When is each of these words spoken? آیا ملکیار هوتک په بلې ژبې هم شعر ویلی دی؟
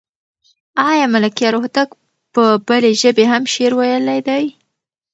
آیا 0.89 1.05
ملکیار 1.13 1.53
هوتک 1.61 1.89
په 2.33 2.43
بلې 2.67 2.91
ژبې 3.01 3.25
هم 3.31 3.43
شعر 3.53 3.71
ویلی 3.75 4.19
دی؟ 4.27 4.45